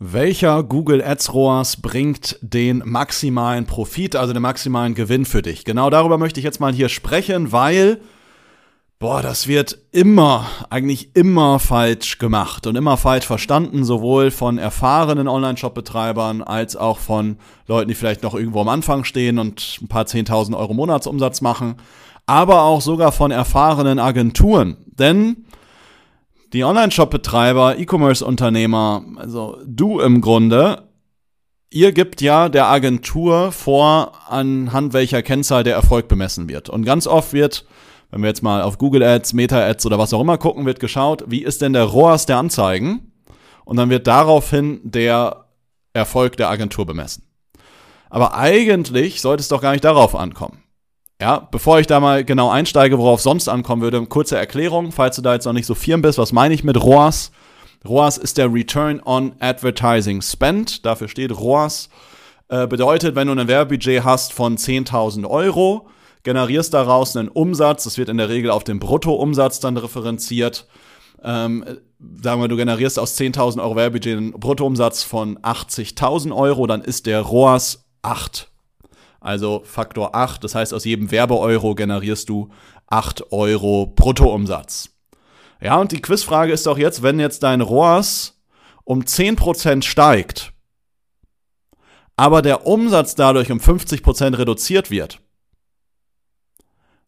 Welcher 0.00 0.64
Google 0.64 1.02
Ads 1.02 1.32
ROAS 1.32 1.76
bringt 1.80 2.36
den 2.42 2.82
maximalen 2.84 3.64
Profit, 3.64 4.16
also 4.16 4.32
den 4.32 4.42
maximalen 4.42 4.94
Gewinn 4.94 5.24
für 5.24 5.40
dich? 5.40 5.64
Genau 5.64 5.88
darüber 5.88 6.18
möchte 6.18 6.40
ich 6.40 6.44
jetzt 6.44 6.58
mal 6.58 6.72
hier 6.72 6.88
sprechen, 6.88 7.52
weil 7.52 8.00
Boah, 9.00 9.20
das 9.20 9.48
wird 9.48 9.76
immer, 9.92 10.46
eigentlich 10.70 11.14
immer 11.14 11.58
falsch 11.58 12.18
gemacht 12.18 12.66
und 12.66 12.74
immer 12.74 12.96
falsch 12.96 13.26
verstanden, 13.26 13.84
sowohl 13.84 14.30
von 14.30 14.56
erfahrenen 14.56 15.28
Online-Shop-Betreibern 15.28 16.42
als 16.42 16.74
auch 16.74 16.98
von 16.98 17.36
Leuten, 17.66 17.88
die 17.88 17.94
vielleicht 17.94 18.22
noch 18.22 18.34
irgendwo 18.34 18.62
am 18.62 18.68
Anfang 18.68 19.04
stehen 19.04 19.38
und 19.38 19.78
ein 19.82 19.88
paar 19.88 20.04
10.000 20.04 20.56
Euro 20.56 20.72
Monatsumsatz 20.72 21.42
machen, 21.42 21.74
aber 22.24 22.62
auch 22.62 22.80
sogar 22.80 23.12
von 23.12 23.30
erfahrenen 23.30 23.98
Agenturen. 23.98 24.78
Denn 24.86 25.44
die 26.54 26.64
Online-Shop-Betreiber, 26.64 27.78
E-Commerce-Unternehmer, 27.78 29.04
also 29.16 29.58
du 29.66 30.00
im 30.00 30.22
Grunde, 30.22 30.88
ihr 31.70 31.92
gibt 31.92 32.22
ja 32.22 32.48
der 32.48 32.68
Agentur 32.68 33.52
vor, 33.52 34.12
anhand 34.28 34.94
welcher 34.94 35.22
Kennzahl 35.22 35.64
der 35.64 35.74
Erfolg 35.74 36.08
bemessen 36.08 36.48
wird. 36.48 36.70
Und 36.70 36.84
ganz 36.84 37.06
oft 37.06 37.34
wird 37.34 37.66
wenn 38.14 38.22
wir 38.22 38.28
jetzt 38.28 38.44
mal 38.44 38.62
auf 38.62 38.78
Google 38.78 39.02
Ads, 39.02 39.32
Meta 39.32 39.58
Ads 39.58 39.86
oder 39.86 39.98
was 39.98 40.14
auch 40.14 40.20
immer 40.20 40.38
gucken, 40.38 40.66
wird 40.66 40.78
geschaut, 40.78 41.24
wie 41.26 41.42
ist 41.42 41.62
denn 41.62 41.72
der 41.72 41.82
ROAS 41.82 42.26
der 42.26 42.38
Anzeigen? 42.38 43.10
Und 43.64 43.76
dann 43.76 43.90
wird 43.90 44.06
daraufhin 44.06 44.80
der 44.84 45.46
Erfolg 45.94 46.36
der 46.36 46.48
Agentur 46.48 46.86
bemessen. 46.86 47.24
Aber 48.10 48.36
eigentlich 48.36 49.20
sollte 49.20 49.40
es 49.40 49.48
doch 49.48 49.60
gar 49.60 49.72
nicht 49.72 49.82
darauf 49.82 50.14
ankommen. 50.14 50.62
Ja, 51.20 51.48
bevor 51.50 51.78
ich 51.78 51.86
da 51.86 52.00
mal 52.00 52.24
genau 52.24 52.50
einsteige, 52.50 52.98
worauf 52.98 53.20
sonst 53.20 53.48
ankommen 53.48 53.82
würde, 53.82 54.04
kurze 54.06 54.36
Erklärung, 54.36 54.90
falls 54.90 55.16
du 55.16 55.22
da 55.22 55.34
jetzt 55.34 55.44
noch 55.44 55.52
nicht 55.52 55.66
so 55.66 55.74
firm 55.74 56.02
bist, 56.02 56.18
was 56.18 56.32
meine 56.32 56.54
ich 56.54 56.64
mit 56.64 56.82
ROAS? 56.82 57.30
ROAS 57.86 58.18
ist 58.18 58.38
der 58.38 58.52
Return 58.52 59.00
on 59.04 59.34
Advertising 59.40 60.22
Spend. 60.22 60.84
Dafür 60.84 61.08
steht 61.08 61.36
ROAS. 61.36 61.88
Äh, 62.48 62.66
bedeutet, 62.66 63.14
wenn 63.14 63.28
du 63.28 63.34
ein 63.34 63.48
Werbebudget 63.48 64.04
hast 64.04 64.32
von 64.32 64.56
10.000 64.56 65.28
Euro, 65.28 65.88
generierst 66.24 66.74
daraus 66.74 67.16
einen 67.16 67.28
Umsatz, 67.28 67.84
das 67.84 67.98
wird 67.98 68.08
in 68.08 68.16
der 68.16 68.28
Regel 68.28 68.50
auf 68.50 68.64
den 68.64 68.80
Bruttoumsatz 68.80 69.60
dann 69.60 69.76
referenziert. 69.76 70.66
Ähm, 71.22 71.64
sagen 72.22 72.40
wir, 72.40 72.48
du 72.48 72.56
generierst 72.56 72.98
aus 72.98 73.18
10.000 73.18 73.62
Euro 73.62 73.76
Werbebudget 73.76 74.16
einen 74.16 74.32
Bruttoumsatz 74.32 75.02
von 75.02 75.38
80.000 75.38 76.34
Euro, 76.34 76.66
dann 76.66 76.80
ist 76.80 77.06
der 77.06 77.20
ROAS 77.20 77.84
8. 78.02 78.50
Also 79.24 79.62
Faktor 79.64 80.14
8, 80.14 80.44
das 80.44 80.54
heißt, 80.54 80.74
aus 80.74 80.84
jedem 80.84 81.10
Werbeeuro 81.10 81.74
generierst 81.74 82.28
du 82.28 82.50
8 82.88 83.32
Euro 83.32 83.86
Bruttoumsatz. 83.86 84.90
Ja, 85.62 85.78
und 85.78 85.92
die 85.92 86.02
Quizfrage 86.02 86.52
ist 86.52 86.66
doch 86.66 86.76
jetzt, 86.76 87.02
wenn 87.02 87.18
jetzt 87.18 87.42
dein 87.42 87.62
ROAS 87.62 88.38
um 88.84 89.00
10% 89.00 89.82
steigt, 89.82 90.52
aber 92.16 92.42
der 92.42 92.66
Umsatz 92.66 93.14
dadurch 93.14 93.50
um 93.50 93.60
50% 93.60 94.36
reduziert 94.36 94.90
wird, 94.90 95.22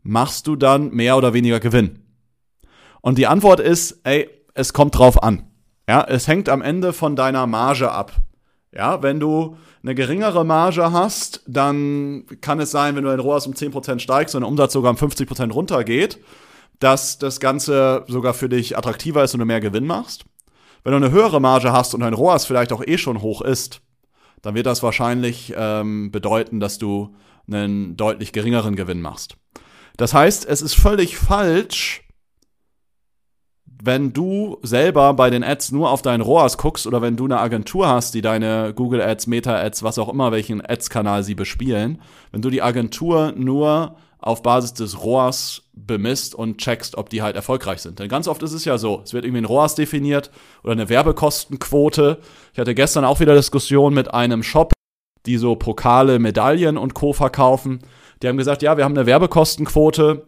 machst 0.02 0.46
du 0.46 0.56
dann 0.56 0.92
mehr 0.92 1.18
oder 1.18 1.34
weniger 1.34 1.60
Gewinn? 1.60 2.02
Und 3.02 3.18
die 3.18 3.26
Antwort 3.26 3.60
ist, 3.60 4.00
ey, 4.04 4.30
es 4.54 4.72
kommt 4.72 4.96
drauf 4.96 5.22
an. 5.22 5.50
Ja, 5.86 6.02
es 6.02 6.26
hängt 6.28 6.48
am 6.48 6.62
Ende 6.62 6.94
von 6.94 7.14
deiner 7.14 7.46
Marge 7.46 7.92
ab. 7.92 8.22
Ja, 8.72 9.02
wenn 9.02 9.20
du 9.20 9.58
eine 9.86 9.94
geringere 9.94 10.44
Marge 10.44 10.90
hast, 10.90 11.42
dann 11.46 12.24
kann 12.40 12.58
es 12.58 12.72
sein, 12.72 12.96
wenn 12.96 13.04
du 13.04 13.10
ein 13.10 13.20
ROAS 13.20 13.46
um 13.46 13.52
10% 13.52 14.00
steigst 14.00 14.34
und 14.34 14.40
der 14.40 14.48
Umsatz 14.48 14.72
sogar 14.72 14.90
um 14.90 14.96
50% 14.96 15.52
runtergeht, 15.52 16.18
dass 16.80 17.18
das 17.18 17.38
Ganze 17.38 18.04
sogar 18.08 18.34
für 18.34 18.48
dich 18.48 18.76
attraktiver 18.76 19.22
ist 19.22 19.34
und 19.34 19.40
du 19.40 19.46
mehr 19.46 19.60
Gewinn 19.60 19.86
machst. 19.86 20.24
Wenn 20.82 20.90
du 20.90 20.96
eine 20.96 21.12
höhere 21.12 21.40
Marge 21.40 21.72
hast 21.72 21.94
und 21.94 22.00
dein 22.00 22.14
ROAS 22.14 22.46
vielleicht 22.46 22.72
auch 22.72 22.82
eh 22.84 22.98
schon 22.98 23.22
hoch 23.22 23.42
ist, 23.42 23.80
dann 24.42 24.56
wird 24.56 24.66
das 24.66 24.82
wahrscheinlich 24.82 25.54
ähm, 25.56 26.10
bedeuten, 26.10 26.58
dass 26.58 26.78
du 26.78 27.14
einen 27.46 27.96
deutlich 27.96 28.32
geringeren 28.32 28.74
Gewinn 28.74 29.00
machst. 29.00 29.36
Das 29.96 30.14
heißt, 30.14 30.46
es 30.46 30.62
ist 30.62 30.74
völlig 30.74 31.16
falsch, 31.16 32.02
wenn 33.82 34.12
du 34.12 34.58
selber 34.62 35.12
bei 35.14 35.30
den 35.30 35.44
Ads 35.44 35.72
nur 35.72 35.90
auf 35.90 36.02
deinen 36.02 36.20
ROAS 36.20 36.58
guckst 36.58 36.86
oder 36.86 37.02
wenn 37.02 37.16
du 37.16 37.24
eine 37.24 37.38
Agentur 37.38 37.88
hast, 37.88 38.14
die 38.14 38.22
deine 38.22 38.72
Google 38.74 39.02
Ads, 39.02 39.26
Meta 39.26 39.56
Ads, 39.56 39.82
was 39.82 39.98
auch 39.98 40.08
immer, 40.08 40.32
welchen 40.32 40.64
Ads-Kanal 40.64 41.22
sie 41.22 41.34
bespielen, 41.34 42.00
wenn 42.32 42.42
du 42.42 42.50
die 42.50 42.62
Agentur 42.62 43.32
nur 43.36 43.96
auf 44.18 44.42
Basis 44.42 44.74
des 44.74 45.04
ROAS 45.04 45.62
bemisst 45.74 46.34
und 46.34 46.58
checkst, 46.58 46.96
ob 46.96 47.10
die 47.10 47.22
halt 47.22 47.36
erfolgreich 47.36 47.80
sind. 47.80 47.98
Denn 47.98 48.08
ganz 48.08 48.28
oft 48.28 48.42
ist 48.42 48.52
es 48.52 48.64
ja 48.64 48.78
so, 48.78 49.02
es 49.04 49.12
wird 49.12 49.24
irgendwie 49.24 49.42
ein 49.42 49.46
ROAS 49.46 49.74
definiert 49.74 50.30
oder 50.64 50.72
eine 50.72 50.88
Werbekostenquote. 50.88 52.18
Ich 52.52 52.58
hatte 52.58 52.74
gestern 52.74 53.04
auch 53.04 53.20
wieder 53.20 53.34
Diskussion 53.34 53.94
mit 53.94 54.12
einem 54.12 54.42
Shop, 54.42 54.72
die 55.26 55.36
so 55.36 55.54
Pokale, 55.54 56.18
Medaillen 56.18 56.78
und 56.78 56.94
Co. 56.94 57.12
verkaufen. 57.12 57.80
Die 58.22 58.28
haben 58.28 58.38
gesagt, 58.38 58.62
ja, 58.62 58.76
wir 58.76 58.84
haben 58.84 58.96
eine 58.96 59.06
Werbekostenquote 59.06 60.26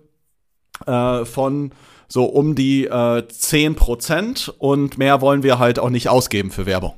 äh, 0.86 1.24
von 1.24 1.72
so 2.08 2.24
um 2.24 2.54
die 2.54 2.86
äh, 2.86 2.90
10% 2.90 4.50
und 4.58 4.98
mehr 4.98 5.20
wollen 5.20 5.42
wir 5.42 5.58
halt 5.58 5.78
auch 5.78 5.90
nicht 5.90 6.08
ausgeben 6.08 6.50
für 6.50 6.66
Werbung. 6.66 6.94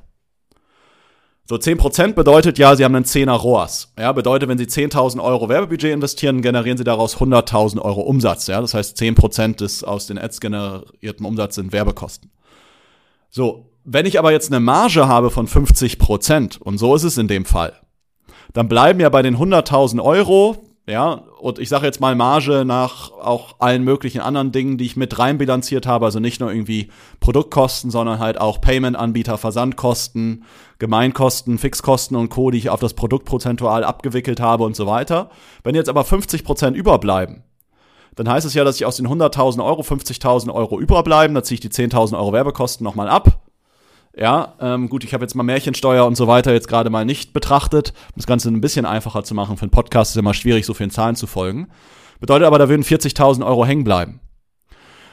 So 1.45 1.57
10% 1.57 2.13
bedeutet 2.13 2.59
ja, 2.59 2.77
sie 2.77 2.85
haben 2.85 2.95
einen 2.95 3.05
10er 3.05 3.33
ROAS. 3.33 3.93
Ja, 3.99 4.13
bedeutet, 4.13 4.49
wenn 4.49 4.57
sie 4.57 4.67
10.000 4.67 5.21
Euro 5.21 5.49
Werbebudget 5.49 5.93
investieren, 5.93 6.43
generieren 6.43 6.79
sie 6.79 6.85
daraus 6.85 7.17
100.000 7.17 7.81
Euro 7.81 8.03
Umsatz. 8.03 8.47
Ja, 8.47 8.61
das 8.61 8.73
heißt 8.73 8.97
10% 8.97 9.57
des 9.57 9.83
aus 9.83 10.07
den 10.07 10.17
Ads 10.17 10.41
generierten 10.41 11.27
Umsatz 11.27 11.57
sind 11.57 11.73
Werbekosten. 11.73 12.31
So, 13.31 13.73
wenn 13.83 14.07
ich 14.07 14.21
aber 14.21 14.31
jetzt 14.31 14.53
eine 14.53 14.61
Marge 14.61 15.09
habe 15.09 15.31
von 15.31 15.49
50%, 15.49 16.61
und 16.61 16.79
so 16.79 16.95
ist 16.95 17.03
es 17.03 17.19
in 17.19 17.27
dem 17.27 17.45
Fall, 17.45 17.73
dann 18.53 18.69
bleiben 18.69 19.01
ja 19.01 19.09
bei 19.09 19.23
den 19.23 19.37
100.000 19.37 20.01
Euro 20.01 20.71
ja, 20.87 21.25
und 21.41 21.59
ich 21.59 21.69
sage 21.69 21.87
jetzt 21.87 22.01
mal 22.01 22.15
Marge 22.15 22.65
nach 22.65 23.11
auch 23.11 23.57
allen 23.59 23.83
möglichen 23.83 24.21
anderen 24.21 24.53
Dingen, 24.53 24.79
die 24.79 24.87
ich 24.87 24.97
mit 24.97 25.19
reinbilanziert 25.19 25.87
habe. 25.87 26.05
Also 26.05 26.21
nicht 26.21 26.41
nur 26.41 26.53
irgendwie 26.53 26.91
Produktkosten, 27.21 27.91
sondern 27.91 28.19
halt 28.19 28.41
auch 28.41 28.61
Payment-Anbieter, 28.61 29.39
Versandkosten, 29.39 30.45
Gemeinkosten, 30.79 31.59
Fixkosten 31.59 32.17
und 32.17 32.29
Co., 32.29 32.51
die 32.51 32.59
ich 32.59 32.71
auf 32.71 32.81
das 32.81 32.95
Produkt 32.95 33.27
prozentual 33.27 33.85
abgewickelt 33.85 34.41
habe 34.41 34.65
und 34.65 34.77
so 34.77 34.87
weiter. 34.87 35.31
Wenn 35.65 35.75
jetzt 35.75 35.89
aber 35.89 36.05
50 36.05 36.45
Prozent 36.45 36.77
überbleiben, 36.77 37.43
dann 38.17 38.29
heißt 38.29 38.47
es 38.47 38.55
ja, 38.55 38.65
dass 38.65 38.77
ich 38.77 38.85
aus 38.85 38.97
den 38.97 39.09
100.000 39.09 39.65
Euro 39.65 39.83
50.000 39.83 40.53
Euro 40.53 40.79
überbleiben. 40.79 41.35
Da 41.35 41.43
ziehe 41.43 41.55
ich 41.55 41.61
die 41.61 41.71
10.000 41.71 42.17
Euro 42.17 42.33
Werbekosten 42.33 42.85
nochmal 42.85 43.09
ab. 43.09 43.41
Ja, 44.21 44.55
ähm, 44.61 44.91
gut, 44.91 45.03
ich 45.03 45.15
habe 45.15 45.25
jetzt 45.25 45.35
mal 45.35 45.45
Märchensteuer 45.45 46.05
und 46.05 46.15
so 46.15 46.27
weiter 46.27 46.53
jetzt 46.53 46.69
gerade 46.69 46.91
mal 46.91 47.07
nicht 47.07 47.33
betrachtet, 47.33 47.95
um 48.09 48.17
das 48.17 48.27
Ganze 48.27 48.51
ein 48.51 48.61
bisschen 48.61 48.85
einfacher 48.85 49.25
zu 49.25 49.35
machen. 49.35 49.57
Für 49.57 49.63
einen 49.63 49.71
Podcast 49.71 50.11
ist 50.11 50.17
ja 50.17 50.21
immer 50.21 50.35
schwierig, 50.35 50.67
so 50.67 50.75
vielen 50.75 50.91
Zahlen 50.91 51.17
zu 51.17 51.27
folgen. 51.27 51.69
Bedeutet 52.21 52.47
aber, 52.47 52.59
da 52.59 52.69
würden 52.69 52.83
40.000 52.83 53.47
Euro 53.47 53.65
hängen 53.65 53.83
bleiben. 53.83 54.21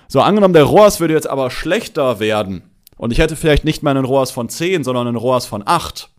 So, 0.10 0.20
angenommen, 0.20 0.54
der 0.54 0.66
ROAS 0.66 1.00
würde 1.00 1.14
jetzt 1.14 1.30
aber 1.30 1.50
schlechter 1.52 2.20
werden 2.20 2.64
und 2.98 3.12
ich 3.12 3.20
hätte 3.20 3.38
vielleicht 3.38 3.64
nicht 3.64 3.82
mehr 3.82 3.92
einen 3.92 4.04
ROAS 4.04 4.32
von 4.32 4.50
10, 4.50 4.84
sondern 4.84 5.08
einen 5.08 5.16
ROAS 5.16 5.46
von 5.46 5.64
8, 5.66 6.10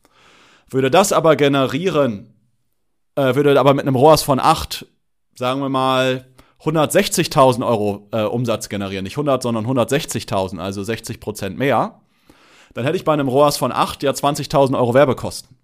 würde 0.70 0.90
das 0.90 1.12
aber 1.12 1.36
generieren, 1.36 2.32
äh, 3.16 3.34
würde 3.34 3.60
aber 3.60 3.74
mit 3.74 3.86
einem 3.86 3.96
ROAS 3.96 4.22
von 4.22 4.40
8, 4.40 4.86
sagen 5.34 5.60
wir 5.60 5.68
mal, 5.68 6.26
160.000 6.62 7.66
Euro 7.66 8.08
äh, 8.12 8.22
Umsatz 8.22 8.70
generieren. 8.70 9.04
Nicht 9.04 9.18
100, 9.18 9.42
sondern 9.42 9.66
160.000, 9.66 10.58
also 10.58 10.82
60 10.82 11.20
Prozent 11.20 11.58
mehr 11.58 12.00
dann 12.78 12.84
hätte 12.84 12.96
ich 12.96 13.04
bei 13.04 13.12
einem 13.12 13.26
ROAS 13.26 13.56
von 13.56 13.72
8 13.72 14.04
ja 14.04 14.12
20.000 14.12 14.78
Euro 14.78 14.94
Werbekosten. 14.94 15.56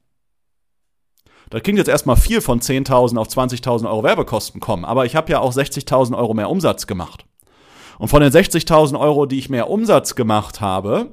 Das 1.48 1.62
klingt 1.62 1.78
jetzt 1.78 1.86
erstmal 1.86 2.16
viel 2.16 2.40
von 2.40 2.58
10.000 2.58 3.16
auf 3.18 3.28
20.000 3.28 3.88
Euro 3.88 4.02
Werbekosten 4.02 4.60
kommen, 4.60 4.84
aber 4.84 5.04
ich 5.06 5.14
habe 5.14 5.30
ja 5.30 5.38
auch 5.38 5.52
60.000 5.52 6.18
Euro 6.18 6.34
mehr 6.34 6.50
Umsatz 6.50 6.88
gemacht. 6.88 7.24
Und 8.00 8.08
von 8.08 8.20
den 8.20 8.32
60.000 8.32 8.98
Euro, 8.98 9.26
die 9.26 9.38
ich 9.38 9.48
mehr 9.48 9.70
Umsatz 9.70 10.16
gemacht 10.16 10.60
habe, 10.60 11.12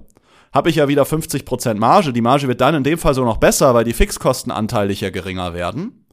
habe 0.51 0.71
ich 0.71 0.77
ja 0.77 0.87
wieder 0.87 1.03
50% 1.03 1.75
Marge. 1.75 2.13
Die 2.13 2.21
Marge 2.21 2.47
wird 2.47 2.61
dann 2.61 2.73
in 2.73 2.83
dem 2.83 2.97
Fall 2.97 3.13
so 3.13 3.23
noch 3.23 3.37
besser, 3.37 3.75
weil 3.75 3.83
die 3.83 3.93
Fixkosten 3.93 4.51
anteilig 4.51 5.01
ja 5.01 5.11
geringer 5.11 5.53
werden. 5.53 6.07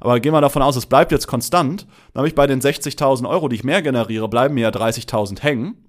Aber 0.00 0.20
gehen 0.20 0.32
wir 0.32 0.40
davon 0.40 0.62
aus, 0.62 0.76
es 0.76 0.86
bleibt 0.86 1.12
jetzt 1.12 1.26
konstant. 1.26 1.86
Dann 2.14 2.20
habe 2.20 2.28
ich 2.28 2.34
bei 2.34 2.46
den 2.46 2.62
60.000 2.62 3.28
Euro, 3.28 3.48
die 3.48 3.56
ich 3.56 3.64
mehr 3.64 3.82
generiere, 3.82 4.30
bleiben 4.30 4.54
mir 4.54 4.62
ja 4.62 4.70
30.000 4.70 5.42
hängen. 5.42 5.83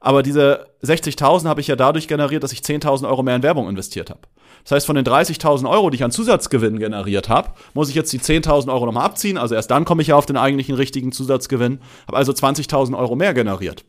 Aber 0.00 0.22
diese 0.22 0.66
60.000 0.82 1.46
habe 1.46 1.60
ich 1.60 1.66
ja 1.66 1.76
dadurch 1.76 2.08
generiert, 2.08 2.42
dass 2.42 2.52
ich 2.52 2.60
10.000 2.60 3.06
Euro 3.06 3.22
mehr 3.22 3.36
in 3.36 3.42
Werbung 3.42 3.68
investiert 3.68 4.08
habe. 4.08 4.20
Das 4.64 4.72
heißt, 4.72 4.86
von 4.86 4.96
den 4.96 5.04
30.000 5.04 5.68
Euro, 5.68 5.90
die 5.90 5.96
ich 5.96 6.04
an 6.04 6.10
Zusatzgewinn 6.10 6.78
generiert 6.78 7.28
habe, 7.28 7.50
muss 7.74 7.90
ich 7.90 7.94
jetzt 7.94 8.12
die 8.12 8.18
10.000 8.18 8.72
Euro 8.72 8.86
nochmal 8.86 9.04
abziehen. 9.04 9.36
Also 9.36 9.54
erst 9.54 9.70
dann 9.70 9.84
komme 9.84 10.00
ich 10.00 10.08
ja 10.08 10.16
auf 10.16 10.26
den 10.26 10.38
eigentlichen 10.38 10.74
richtigen 10.74 11.12
Zusatzgewinn. 11.12 11.80
Habe 12.06 12.16
also 12.16 12.32
20.000 12.32 12.96
Euro 12.98 13.14
mehr 13.14 13.34
generiert. 13.34 13.84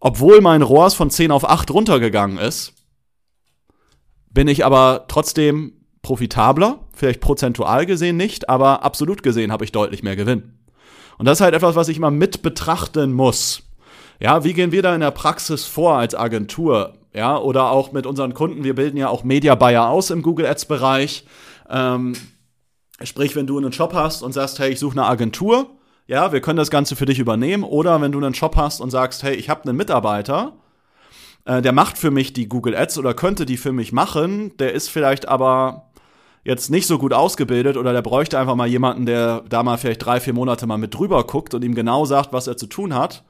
Obwohl 0.00 0.40
mein 0.40 0.62
ROAS 0.62 0.94
von 0.94 1.10
10 1.10 1.30
auf 1.30 1.48
8 1.48 1.70
runtergegangen 1.70 2.38
ist, 2.38 2.72
bin 4.30 4.48
ich 4.48 4.64
aber 4.64 5.04
trotzdem 5.08 5.74
profitabler, 6.00 6.78
vielleicht 6.94 7.20
prozentual 7.20 7.84
gesehen 7.84 8.16
nicht, 8.16 8.48
aber 8.48 8.82
absolut 8.82 9.22
gesehen 9.22 9.52
habe 9.52 9.64
ich 9.64 9.72
deutlich 9.72 10.02
mehr 10.02 10.16
Gewinn. 10.16 10.54
Und 11.18 11.26
das 11.26 11.38
ist 11.38 11.42
halt 11.42 11.54
etwas, 11.54 11.76
was 11.76 11.88
ich 11.88 11.98
immer 11.98 12.10
mit 12.10 12.40
betrachten 12.40 13.12
muss. 13.12 13.69
Ja, 14.20 14.44
wie 14.44 14.52
gehen 14.52 14.70
wir 14.70 14.82
da 14.82 14.94
in 14.94 15.00
der 15.00 15.12
Praxis 15.12 15.64
vor 15.64 15.96
als 15.96 16.14
Agentur? 16.14 16.92
Ja, 17.14 17.38
oder 17.38 17.70
auch 17.70 17.92
mit 17.92 18.06
unseren 18.06 18.34
Kunden. 18.34 18.62
Wir 18.64 18.74
bilden 18.74 18.98
ja 18.98 19.08
auch 19.08 19.24
Media 19.24 19.54
Buyer 19.54 19.88
aus 19.88 20.10
im 20.10 20.20
Google 20.20 20.46
Ads 20.46 20.66
Bereich. 20.66 21.24
Ähm, 21.70 22.12
sprich, 23.02 23.34
wenn 23.34 23.46
du 23.46 23.56
einen 23.56 23.72
Shop 23.72 23.94
hast 23.94 24.22
und 24.22 24.32
sagst, 24.32 24.58
hey, 24.58 24.70
ich 24.70 24.78
suche 24.78 24.92
eine 24.92 25.06
Agentur, 25.06 25.70
ja, 26.06 26.32
wir 26.32 26.42
können 26.42 26.58
das 26.58 26.70
Ganze 26.70 26.96
für 26.96 27.06
dich 27.06 27.18
übernehmen. 27.18 27.64
Oder 27.64 28.00
wenn 28.02 28.12
du 28.12 28.18
einen 28.18 28.34
Shop 28.34 28.56
hast 28.56 28.80
und 28.80 28.90
sagst, 28.90 29.22
hey, 29.22 29.34
ich 29.34 29.48
habe 29.48 29.64
einen 29.64 29.76
Mitarbeiter, 29.76 30.52
äh, 31.46 31.62
der 31.62 31.72
macht 31.72 31.96
für 31.96 32.10
mich 32.10 32.34
die 32.34 32.46
Google 32.46 32.76
Ads 32.76 32.98
oder 32.98 33.14
könnte 33.14 33.46
die 33.46 33.56
für 33.56 33.72
mich 33.72 33.90
machen, 33.90 34.54
der 34.58 34.74
ist 34.74 34.90
vielleicht 34.90 35.28
aber 35.28 35.90
jetzt 36.44 36.70
nicht 36.70 36.86
so 36.86 36.98
gut 36.98 37.14
ausgebildet 37.14 37.78
oder 37.78 37.94
der 37.94 38.02
bräuchte 38.02 38.38
einfach 38.38 38.54
mal 38.54 38.68
jemanden, 38.68 39.06
der 39.06 39.44
da 39.48 39.62
mal 39.62 39.78
vielleicht 39.78 40.04
drei, 40.04 40.20
vier 40.20 40.34
Monate 40.34 40.66
mal 40.66 40.78
mit 40.78 40.94
drüber 40.94 41.24
guckt 41.24 41.54
und 41.54 41.64
ihm 41.64 41.74
genau 41.74 42.04
sagt, 42.04 42.34
was 42.34 42.46
er 42.46 42.58
zu 42.58 42.66
tun 42.66 42.94
hat, 42.94 43.24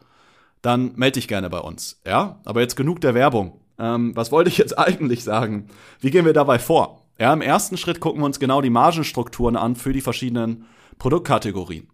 dann 0.63 0.93
melde 0.97 1.15
dich 1.15 1.29
gerne 1.29 1.51
bei 1.51 1.59
uns. 1.59 2.01
Ja, 2.07 2.41
aber 2.45 2.61
jetzt 2.61 2.77
genug 2.77 3.01
der 3.01 3.15
Werbung. 3.15 3.61
Ähm, 3.79 4.15
was 4.15 4.31
wollte 4.31 4.51
ich 4.51 4.59
jetzt 4.59 4.79
eigentlich 4.79 5.25
sagen? 5.25 5.69
Wie 6.01 6.11
gehen 6.11 6.25
wir 6.25 6.33
dabei 6.33 6.59
vor? 6.59 7.07
Ja, 7.19 7.33
im 7.33 7.43
ersten 7.43 7.77
Schritt 7.77 8.01
gucken 8.01 8.23
wir 8.23 8.27
uns 8.27 8.41
genau 8.41 8.61
die 8.61 8.71
Margenstrukturen 8.71 9.57
an 9.57 9.77
für 9.77 9.93
die 9.93 10.01
verschiedenen 10.01 10.67
Produktkategorien. 10.99 11.89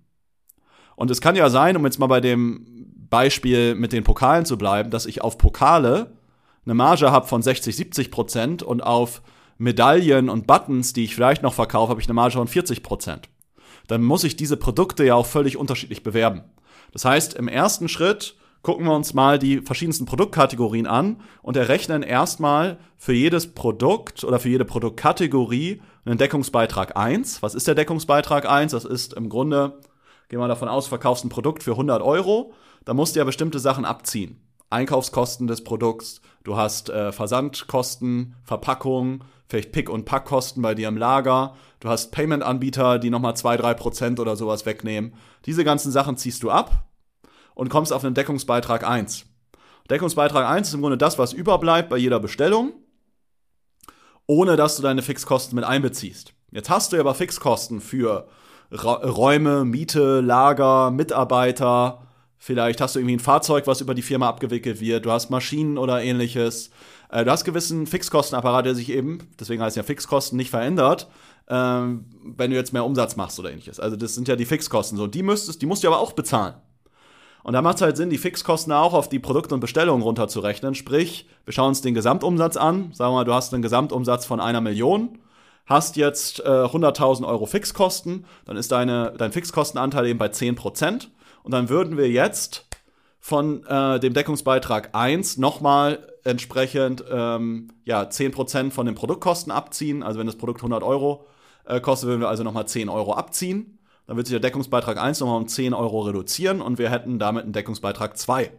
Und 0.94 1.10
es 1.10 1.20
kann 1.20 1.36
ja 1.36 1.50
sein, 1.50 1.76
um 1.76 1.84
jetzt 1.84 1.98
mal 1.98 2.06
bei 2.06 2.20
dem 2.20 2.86
Beispiel 3.10 3.74
mit 3.74 3.92
den 3.92 4.04
Pokalen 4.04 4.46
zu 4.46 4.56
bleiben, 4.56 4.90
dass 4.90 5.06
ich 5.06 5.22
auf 5.22 5.38
Pokale 5.38 6.16
eine 6.64 6.74
Marge 6.74 7.10
habe 7.10 7.26
von 7.26 7.42
60, 7.42 7.76
70 7.76 8.10
Prozent 8.10 8.62
und 8.62 8.82
auf 8.82 9.22
Medaillen 9.58 10.28
und 10.28 10.46
Buttons, 10.46 10.92
die 10.92 11.04
ich 11.04 11.14
vielleicht 11.14 11.42
noch 11.42 11.54
verkaufe, 11.54 11.90
habe 11.90 12.00
ich 12.00 12.06
eine 12.06 12.14
Marge 12.14 12.38
von 12.38 12.48
40 12.48 12.82
Prozent. 12.82 13.28
Dann 13.86 14.02
muss 14.02 14.24
ich 14.24 14.36
diese 14.36 14.56
Produkte 14.56 15.04
ja 15.04 15.14
auch 15.14 15.26
völlig 15.26 15.56
unterschiedlich 15.56 16.02
bewerben. 16.02 16.42
Das 16.92 17.04
heißt, 17.04 17.34
im 17.34 17.48
ersten 17.48 17.88
Schritt 17.88 18.36
gucken 18.66 18.84
wir 18.84 18.96
uns 18.96 19.14
mal 19.14 19.38
die 19.38 19.60
verschiedensten 19.60 20.06
Produktkategorien 20.06 20.88
an 20.88 21.20
und 21.40 21.56
errechnen 21.56 22.02
erstmal 22.02 22.78
für 22.96 23.12
jedes 23.12 23.54
Produkt 23.54 24.24
oder 24.24 24.40
für 24.40 24.48
jede 24.48 24.64
Produktkategorie 24.64 25.80
einen 26.04 26.18
Deckungsbeitrag 26.18 26.96
1. 26.96 27.44
Was 27.44 27.54
ist 27.54 27.68
der 27.68 27.76
Deckungsbeitrag 27.76 28.50
1? 28.50 28.72
Das 28.72 28.84
ist 28.84 29.12
im 29.12 29.28
Grunde, 29.28 29.78
gehen 30.28 30.40
wir 30.40 30.48
davon 30.48 30.66
aus, 30.68 30.88
verkaufst 30.88 31.24
ein 31.24 31.28
Produkt 31.28 31.62
für 31.62 31.70
100 31.70 32.02
Euro, 32.02 32.54
da 32.84 32.92
musst 32.92 33.14
du 33.14 33.20
ja 33.20 33.24
bestimmte 33.24 33.60
Sachen 33.60 33.84
abziehen. 33.84 34.40
Einkaufskosten 34.68 35.46
des 35.46 35.62
Produkts, 35.62 36.20
du 36.42 36.56
hast 36.56 36.90
äh, 36.90 37.12
Versandkosten, 37.12 38.34
Verpackung, 38.42 39.22
vielleicht 39.46 39.70
Pick- 39.70 39.90
und 39.90 40.06
Packkosten 40.06 40.60
bei 40.60 40.74
dir 40.74 40.88
im 40.88 40.96
Lager, 40.96 41.54
du 41.78 41.88
hast 41.88 42.10
Payment-Anbieter, 42.10 42.98
die 42.98 43.10
nochmal 43.10 43.34
2-3% 43.34 44.18
oder 44.18 44.34
sowas 44.34 44.66
wegnehmen. 44.66 45.14
Diese 45.44 45.62
ganzen 45.62 45.92
Sachen 45.92 46.16
ziehst 46.16 46.42
du 46.42 46.50
ab 46.50 46.82
und 47.56 47.70
kommst 47.70 47.93
auf 47.93 48.05
einen 48.05 48.14
Deckungsbeitrag 48.14 48.87
1. 48.87 49.25
Deckungsbeitrag 49.91 50.47
1 50.47 50.69
ist 50.69 50.75
im 50.75 50.82
Grunde 50.82 50.99
das, 50.99 51.19
was 51.19 51.32
überbleibt 51.32 51.88
bei 51.88 51.97
jeder 51.97 52.20
Bestellung, 52.20 52.75
ohne 54.26 54.55
dass 54.55 54.76
du 54.76 54.82
deine 54.82 55.03
Fixkosten 55.03 55.56
mit 55.56 55.64
einbeziehst. 55.64 56.35
Jetzt 56.53 56.70
hast 56.70 56.93
du 56.93 57.00
aber 57.00 57.14
Fixkosten 57.14 57.81
für 57.81 58.29
Räume, 58.70 59.64
Miete, 59.64 60.20
Lager, 60.20 60.93
Mitarbeiter, 60.93 62.06
Vielleicht 62.38 62.81
hast 62.81 62.94
du 62.94 63.00
irgendwie 63.00 63.17
ein 63.17 63.20
Fahrzeug, 63.20 63.67
was 63.67 63.81
über 63.81 63.94
die 63.94 64.02
Firma 64.02 64.29
abgewickelt 64.29 64.81
wird. 64.81 65.06
Du 65.06 65.11
hast 65.11 65.31
Maschinen 65.31 65.79
oder 65.79 66.02
ähnliches. 66.02 66.70
Äh, 67.11 67.25
du 67.25 67.31
hast 67.31 67.44
gewissen 67.44 67.87
Fixkostenapparat, 67.87 68.67
der 68.67 68.75
sich 68.75 68.91
eben, 68.91 69.19
deswegen 69.41 69.62
heißt 69.62 69.76
ja 69.76 69.82
Fixkosten, 69.82 70.37
nicht 70.37 70.50
verändert, 70.50 71.09
ähm, 71.49 72.05
wenn 72.23 72.50
du 72.50 72.56
jetzt 72.56 72.73
mehr 72.73 72.85
Umsatz 72.85 73.17
machst 73.17 73.38
oder 73.41 73.50
ähnliches. 73.50 73.81
Also 73.81 73.97
das 73.97 74.14
sind 74.14 74.29
ja 74.29 74.37
die 74.37 74.44
Fixkosten. 74.44 74.99
So, 74.99 75.06
die 75.06 75.23
müsstest, 75.23 75.62
die 75.62 75.67
musst 75.67 75.82
du 75.82 75.88
aber 75.88 75.99
auch 75.99 76.12
bezahlen. 76.12 76.55
Und 77.46 77.52
da 77.52 77.62
macht 77.62 77.76
es 77.76 77.82
halt 77.82 77.96
Sinn, 77.96 78.10
die 78.10 78.19
Fixkosten 78.19 78.72
auch 78.72 78.93
auf 78.93 79.08
die 79.08 79.20
Produkte 79.20 79.54
und 79.54 79.60
Bestellungen 79.60 80.02
runterzurechnen. 80.02 80.75
Sprich, 80.75 81.28
wir 81.44 81.52
schauen 81.52 81.69
uns 81.69 81.81
den 81.81 81.94
Gesamtumsatz 81.94 82.56
an. 82.56 82.93
Sagen 82.93 83.12
wir 83.12 83.19
mal, 83.19 83.25
du 83.25 83.32
hast 83.32 83.54
einen 83.54 83.62
Gesamtumsatz 83.62 84.26
von 84.26 84.40
einer 84.40 84.60
Million, 84.60 85.20
hast 85.64 85.94
jetzt 85.94 86.40
äh, 86.40 86.43
100.000 86.43 87.25
Euro 87.25 87.46
Fixkosten, 87.46 88.25
dann 88.46 88.56
ist 88.56 88.72
deine, 88.72 89.14
dein 89.16 89.31
Fixkostenanteil 89.31 90.06
eben 90.06 90.19
bei 90.19 90.26
10%. 90.26 91.06
Und 91.44 91.52
dann 91.52 91.69
würden 91.69 91.96
wir 91.96 92.10
jetzt 92.10 92.66
von 93.20 93.64
äh, 93.66 94.00
dem 94.00 94.12
Deckungsbeitrag 94.12 94.96
1 94.96 95.37
nochmal 95.37 96.04
entsprechend 96.25 97.04
ähm, 97.08 97.69
ja, 97.84 98.02
10% 98.02 98.72
von 98.72 98.87
den 98.87 98.96
Produktkosten 98.96 99.52
abziehen. 99.52 100.02
Also 100.02 100.19
wenn 100.19 100.26
das 100.26 100.37
Produkt 100.37 100.62
100 100.62 100.82
Euro 100.82 101.28
äh, 101.64 101.81
kostet, 101.81 102.08
würden 102.08 102.22
wir 102.22 102.28
also 102.28 102.42
nochmal 102.42 102.66
10 102.66 102.88
Euro 102.88 103.14
abziehen. 103.14 103.78
Dann 104.06 104.17
wird 104.17 104.26
sich 104.26 104.35
der 104.35 104.41
Deckungsbeitrag 104.41 104.99
1 104.99 105.20
nochmal 105.20 105.38
um 105.38 105.49
10 105.49 105.75
Euro 105.75 106.00
reduzieren 106.00 106.61
und 106.61 106.79
wir 106.79 106.91
hätten 106.91 107.19
damit 107.19 107.44
einen 107.44 107.53
Deckungsbeitrag 107.53 108.17
2. 108.17 108.53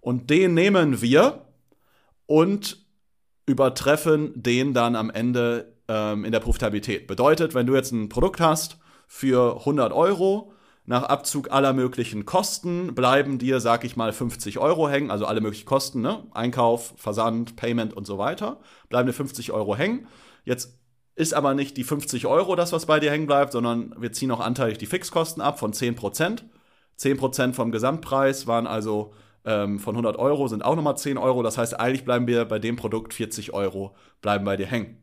Und 0.00 0.30
den 0.30 0.54
nehmen 0.54 1.00
wir 1.00 1.46
und 2.26 2.84
übertreffen 3.46 4.32
den 4.34 4.74
dann 4.74 4.94
am 4.94 5.10
Ende 5.10 5.74
ähm, 5.88 6.24
in 6.24 6.32
der 6.32 6.40
Profitabilität. 6.40 7.06
Bedeutet, 7.06 7.54
wenn 7.54 7.66
du 7.66 7.74
jetzt 7.74 7.92
ein 7.92 8.08
Produkt 8.08 8.40
hast 8.40 8.78
für 9.06 9.58
100 9.60 9.92
Euro 9.92 10.52
nach 10.84 11.02
Abzug 11.02 11.50
aller 11.52 11.74
möglichen 11.74 12.24
Kosten 12.24 12.94
bleiben 12.94 13.38
dir, 13.38 13.60
sag 13.60 13.84
ich 13.84 13.96
mal, 13.96 14.10
50 14.10 14.58
Euro 14.58 14.88
hängen, 14.88 15.10
also 15.10 15.26
alle 15.26 15.42
möglichen 15.42 15.66
Kosten, 15.66 16.00
ne? 16.00 16.26
Einkauf, 16.30 16.94
Versand, 16.96 17.56
Payment 17.56 17.94
und 17.94 18.06
so 18.06 18.16
weiter, 18.16 18.60
bleiben 18.88 19.06
dir 19.06 19.12
50 19.12 19.52
Euro 19.52 19.76
hängen. 19.76 20.06
Jetzt 20.44 20.77
ist 21.18 21.34
aber 21.34 21.54
nicht 21.54 21.76
die 21.76 21.82
50 21.82 22.26
Euro 22.26 22.54
das, 22.54 22.72
was 22.72 22.86
bei 22.86 23.00
dir 23.00 23.10
hängen 23.10 23.26
bleibt, 23.26 23.50
sondern 23.50 23.92
wir 23.98 24.12
ziehen 24.12 24.30
auch 24.30 24.38
anteilig 24.38 24.78
die 24.78 24.86
Fixkosten 24.86 25.42
ab 25.42 25.58
von 25.58 25.72
10 25.72 25.96
Prozent. 25.96 26.44
10 26.94 27.16
Prozent 27.16 27.56
vom 27.56 27.72
Gesamtpreis 27.72 28.46
waren 28.46 28.68
also 28.68 29.12
ähm, 29.44 29.80
von 29.80 29.96
100 29.96 30.16
Euro, 30.16 30.46
sind 30.46 30.64
auch 30.64 30.76
nochmal 30.76 30.96
10 30.96 31.18
Euro. 31.18 31.42
Das 31.42 31.58
heißt, 31.58 31.78
eigentlich 31.78 32.04
bleiben 32.04 32.28
wir 32.28 32.44
bei 32.44 32.60
dem 32.60 32.76
Produkt 32.76 33.14
40 33.14 33.52
Euro, 33.52 33.96
bleiben 34.20 34.44
bei 34.44 34.56
dir 34.56 34.66
hängen. 34.66 34.96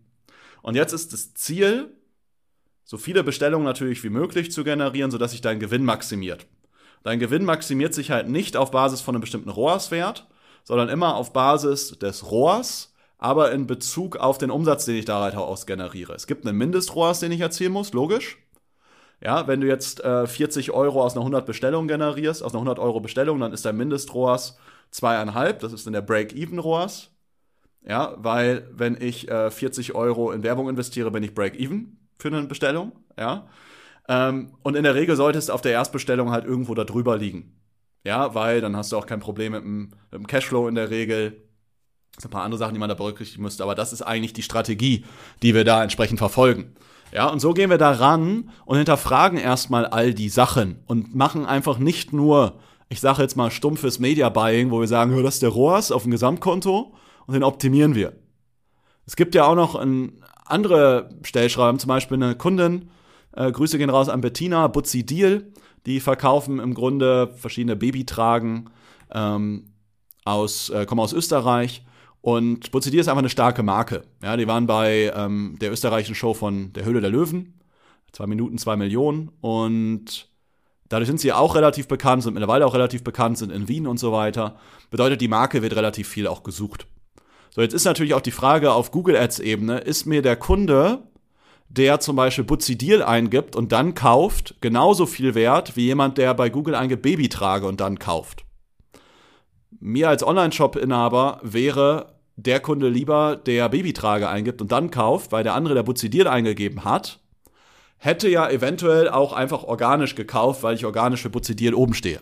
Und 0.62 0.76
jetzt 0.76 0.94
ist 0.94 1.12
das 1.12 1.34
Ziel, 1.34 1.94
so 2.86 2.98
viele 2.98 3.24
Bestellungen 3.26 3.66
natürlich 3.66 4.02
wie 4.06 4.10
möglich 4.10 4.54
zu 4.54 4.64
generieren, 4.64 5.12
sodass 5.12 5.32
sich 5.32 5.42
dein 5.42 5.60
Gewinn 5.60 5.84
maximiert. 5.84 6.48
Dein 7.04 7.20
Gewinn 7.20 7.44
maximiert 7.44 7.94
sich 7.94 8.10
halt 8.10 8.30
nicht 8.30 8.56
auf 8.56 8.72
Basis 8.72 9.02
von 9.02 9.16
einem 9.16 9.22
bestimmten 9.22 9.50
ROAS-Wert, 9.50 10.28
sondern 10.64 10.88
immer 10.88 11.16
auf 11.16 11.34
Basis 11.34 12.00
des 12.00 12.32
ROAS, 12.32 12.95
aber 13.18 13.52
in 13.52 13.68
Bezug 13.68 14.18
auf 14.18 14.38
den 14.38 14.52
Umsatz, 14.52 14.86
den 14.86 14.96
ich 14.96 15.06
daraus 15.06 15.66
generiere. 15.66 16.14
Es 16.14 16.28
gibt 16.28 16.46
einen 16.46 16.58
Mindest-ROAS, 16.58 17.20
den 17.20 17.32
ich 17.32 17.42
erzielen 17.42 17.74
muss, 17.74 17.94
logisch. 17.94 18.38
Ja, 19.22 19.48
wenn 19.48 19.62
du 19.62 19.68
jetzt 19.68 20.04
äh, 20.04 20.28
40 20.28 20.72
Euro 20.72 21.04
aus 21.04 21.14
einer 21.14 21.22
100 21.22 21.46
Bestellung 21.46 21.88
generierst, 21.88 22.44
aus 22.44 22.52
einer 22.52 22.60
100 22.60 22.80
Euro 22.80 23.00
Bestellung, 23.00 23.40
dann 23.40 23.54
ist 23.54 23.66
dein 23.66 23.78
Mindest-ROAS 23.78 24.58
2,5, 24.94 25.54
das 25.54 25.74
ist 25.74 25.86
dann 25.86 25.94
der 25.94 26.02
Break-Even-ROAS. 26.02 27.12
Ja, 27.88 28.16
weil 28.18 28.68
wenn 28.72 29.00
ich 29.00 29.30
äh, 29.30 29.52
40 29.52 29.94
Euro 29.96 30.32
in 30.32 30.44
Werbung 30.44 30.70
investiere, 30.70 31.12
bin 31.12 31.24
ich 31.24 31.36
Break-Even 31.36 31.98
für 32.18 32.30
eine 32.30 32.44
Bestellung, 32.44 32.94
ja. 33.18 33.48
Ähm, 34.08 34.54
und 34.64 34.76
in 34.76 34.84
der 34.84 34.96
Regel 34.96 35.16
sollte 35.16 35.40
es 35.40 35.50
auf 35.50 35.62
der 35.62 35.72
Erstbestellung 35.72 36.32
halt 36.32 36.46
irgendwo 36.46 36.76
da 36.76 36.84
drüber 36.84 37.18
liegen. 37.18 37.60
Ja, 38.04 38.36
weil 38.36 38.62
dann 38.62 38.76
hast 38.78 38.92
du 38.92 38.98
auch 38.98 39.08
kein 39.08 39.20
Problem 39.20 39.54
mit 39.54 39.64
dem, 39.64 39.82
mit 40.12 40.14
dem 40.14 40.28
Cashflow 40.28 40.68
in 40.68 40.76
der 40.76 40.92
Regel. 40.92 41.45
Ein 42.24 42.30
paar 42.30 42.44
andere 42.44 42.60
Sachen, 42.60 42.74
die 42.74 42.80
man 42.80 42.90
da 42.90 42.96
berücksichtigen 42.96 43.44
müsste, 43.44 43.64
aber 43.64 43.76
das 43.76 43.94
ist 43.94 44.02
eigentlich 44.02 44.34
die 44.34 44.42
Strategie, 44.42 45.06
die 45.44 45.54
wir 45.54 45.64
da 45.64 45.84
entsprechend 45.84 46.18
verfolgen. 46.20 46.76
Ja, 47.12 47.28
und 47.28 47.40
so 47.40 47.54
gehen 47.54 47.70
wir 47.70 47.78
da 47.78 47.92
ran 47.92 48.50
und 48.66 48.78
hinterfragen 48.78 49.38
erstmal 49.38 49.86
all 49.86 50.14
die 50.14 50.30
Sachen 50.30 50.80
und 50.86 51.16
machen 51.16 51.46
einfach 51.46 51.78
nicht 51.78 52.14
nur, 52.14 52.60
ich 52.90 53.00
sage 53.00 53.22
jetzt 53.22 53.38
mal 53.38 53.52
stumpfes 53.52 54.00
Media 54.00 54.30
Buying, 54.30 54.72
wo 54.72 54.80
wir 54.80 54.88
sagen, 54.88 55.22
das 55.24 55.36
ist 55.36 55.44
der 55.44 55.50
ROAS 55.50 55.92
auf 55.92 56.04
dem 56.04 56.12
Gesamtkonto 56.12 56.94
und 57.26 57.34
den 57.34 57.44
optimieren 57.44 57.96
wir. 57.96 58.14
Es 59.06 59.16
gibt 59.16 59.36
ja 59.36 59.46
auch 59.46 59.56
noch 59.56 59.80
andere 60.46 61.10
Stellschrauben, 61.24 61.80
zum 61.80 61.90
Beispiel 61.90 62.22
eine 62.22 62.36
Kundin, 62.36 62.90
äh, 63.34 63.52
Grüße 63.52 63.78
gehen 63.78 63.90
raus 63.90 64.10
an 64.10 64.22
Bettina, 64.22 64.68
Butzi 64.68 65.06
Deal, 65.06 65.52
die 65.86 66.00
verkaufen 66.00 66.60
im 66.60 66.74
Grunde 66.74 67.34
verschiedene 67.36 67.76
Babytragen 67.76 68.70
ähm, 69.12 69.74
aus, 70.24 70.70
äh, 70.70 70.86
kommen 70.86 71.02
aus 71.02 71.14
Österreich. 71.14 71.86
Und 72.26 72.74
Deal 72.74 72.96
ist 72.96 73.08
einfach 73.08 73.20
eine 73.20 73.30
starke 73.30 73.62
Marke. 73.62 74.02
Ja, 74.24 74.36
die 74.36 74.48
waren 74.48 74.66
bei 74.66 75.14
ähm, 75.16 75.58
der 75.62 75.72
österreichischen 75.72 76.16
Show 76.16 76.34
von 76.34 76.74
Der 76.74 76.84
Höhle 76.84 77.00
der 77.00 77.12
Löwen. 77.12 77.60
Zwei 78.14 78.26
Minuten, 78.26 78.58
zwei 78.58 78.76
Millionen. 78.76 79.30
Und 79.42 80.28
Dadurch 80.90 81.08
sind 81.08 81.20
sie 81.20 81.34
auch 81.34 81.56
relativ 81.56 81.88
bekannt, 81.88 82.24
sind 82.24 82.34
mittlerweile 82.34 82.66
auch 82.66 82.74
relativ 82.74 83.04
bekannt, 83.04 83.40
sind 83.40 83.52
in 83.52 83.68
Wien 83.68 83.88
und 83.88 84.00
so 84.00 84.12
weiter. 84.12 84.56
Bedeutet, 84.92 85.20
die 85.20 85.28
Marke 85.28 85.62
wird 85.64 85.76
relativ 85.76 86.08
viel 86.08 86.28
auch 86.28 86.44
gesucht. 86.44 86.86
So, 87.50 87.62
jetzt 87.62 87.74
ist 87.74 87.86
natürlich 87.86 88.14
auch 88.14 88.22
die 88.22 88.32
Frage 88.32 88.72
auf 88.72 88.92
Google 88.92 89.18
Ads 89.18 89.40
Ebene, 89.40 89.80
ist 89.80 90.06
mir 90.06 90.22
der 90.22 90.36
Kunde, 90.36 91.04
der 91.70 92.00
zum 92.00 92.16
Beispiel 92.16 92.44
Buzidil 92.44 93.02
eingibt 93.02 93.56
und 93.56 93.72
dann 93.72 93.96
kauft, 93.96 94.56
genauso 94.62 95.08
viel 95.08 95.34
wert 95.34 95.76
wie 95.76 95.86
jemand, 95.86 96.20
der 96.20 96.36
bei 96.36 96.50
Google 96.50 96.76
eingibt 96.76 97.02
Babytrage 97.02 97.68
und 97.68 97.82
dann 97.82 97.98
kauft? 97.98 98.46
Mir 99.80 100.10
als 100.10 100.26
Online-Shop-Inhaber 100.26 101.40
wäre 101.42 102.15
der 102.36 102.60
Kunde 102.60 102.90
lieber, 102.90 103.36
der 103.36 103.70
Babytrage 103.70 104.28
eingibt 104.28 104.62
und 104.62 104.72
dann 104.72 104.92
kauft, 104.92 105.32
weil 105.32 105.44
der 105.44 105.54
andere, 105.54 105.74
der 105.74 105.84
Buzidil 105.84 106.28
eingegeben 106.28 106.84
hat, 106.84 107.20
hätte 107.98 108.28
ja 108.28 108.50
eventuell 108.50 109.10
auch 109.10 109.34
einfach 109.34 109.64
organisch 109.64 110.16
gekauft, 110.16 110.64
weil 110.64 110.76
ich 110.76 110.86
organisch 110.86 111.22
für 111.22 111.30
Buzidil 111.30 111.74
oben 111.74 111.94
stehe. 111.94 112.20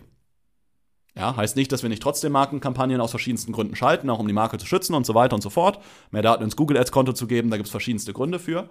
Ja, 1.16 1.36
heißt 1.36 1.56
nicht, 1.56 1.70
dass 1.70 1.82
wir 1.82 1.90
nicht 1.90 2.02
trotzdem 2.02 2.32
Markenkampagnen 2.32 3.00
aus 3.00 3.10
verschiedensten 3.10 3.52
Gründen 3.52 3.76
schalten, 3.76 4.10
auch 4.10 4.18
um 4.18 4.26
die 4.26 4.32
Marke 4.34 4.58
zu 4.58 4.66
schützen 4.66 4.94
und 4.94 5.06
so 5.06 5.14
weiter 5.14 5.36
und 5.36 5.42
so 5.42 5.50
fort. 5.50 5.78
Mehr 6.10 6.22
Daten 6.22 6.42
ins 6.42 6.56
Google 6.56 6.76
Ads 6.76 6.90
Konto 6.90 7.12
zu 7.12 7.28
geben, 7.28 7.50
da 7.50 7.56
gibt 7.56 7.66
es 7.66 7.70
verschiedenste 7.70 8.12
Gründe 8.12 8.40
für. 8.40 8.68